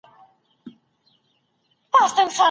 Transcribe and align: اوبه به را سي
اوبه 1.93 2.15
به 2.15 2.21
را 2.21 2.29
سي 2.29 2.39